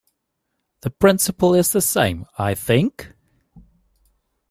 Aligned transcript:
The 0.81 0.89
principle 0.89 1.53
is 1.53 1.73
the 1.73 1.79
same, 1.79 2.25
I 2.35 2.55
think? 2.55 3.13